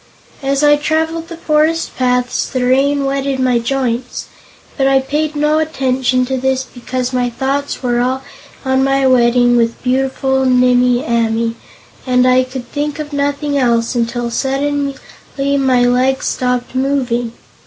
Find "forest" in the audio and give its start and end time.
1.37-1.95